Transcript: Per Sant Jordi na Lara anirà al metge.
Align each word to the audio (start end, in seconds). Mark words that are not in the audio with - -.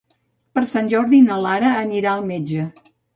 Per 0.57 0.61
Sant 0.69 0.87
Jordi 0.93 1.19
na 1.25 1.37
Lara 1.43 1.73
anirà 1.83 2.15
al 2.15 2.25
metge. 2.31 2.65